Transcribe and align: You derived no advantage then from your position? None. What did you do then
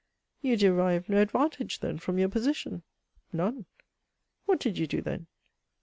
You 0.41 0.57
derived 0.57 1.09
no 1.09 1.21
advantage 1.21 1.79
then 1.79 1.99
from 1.99 2.17
your 2.17 2.27
position? 2.27 2.81
None. 3.31 3.67
What 4.45 4.59
did 4.59 4.79
you 4.79 4.87
do 4.87 4.99
then 4.99 5.27